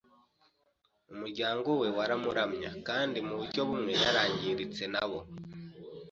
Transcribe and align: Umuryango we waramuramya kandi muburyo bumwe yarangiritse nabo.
Umuryango 1.13 1.69
we 1.81 1.87
waramuramya 1.97 2.71
kandi 2.87 3.17
muburyo 3.27 3.61
bumwe 3.69 3.93
yarangiritse 4.03 4.83
nabo. 4.93 5.19